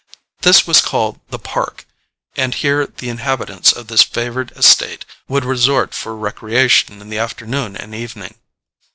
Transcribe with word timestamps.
This 0.41 0.65
was 0.65 0.81
called 0.81 1.19
"The 1.29 1.37
Park," 1.37 1.85
and 2.35 2.55
here 2.55 2.87
the 2.87 3.07
inhabitants 3.09 3.71
of 3.71 3.85
this 3.85 4.01
favored 4.01 4.51
estate 4.53 5.05
would 5.27 5.45
resort 5.45 5.93
for 5.93 6.15
recreation 6.15 6.99
in 7.01 7.09
the 7.09 7.19
afternoon 7.19 7.77
and 7.77 7.93
evening. 7.93 8.33